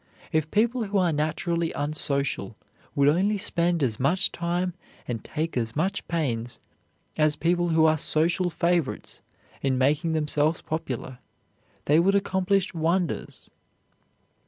[0.31, 2.55] If people who are naturally unsocial
[2.95, 4.73] would only spend as much time
[5.07, 6.59] and take as much pains
[7.19, 9.21] as people who are social favorites
[9.61, 11.19] in making themselves popular,
[11.85, 13.51] they would accomplish wonders.